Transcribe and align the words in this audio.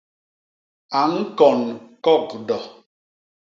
A 0.99 1.01
ñkon 1.13 1.59
kogdo. 2.03 2.57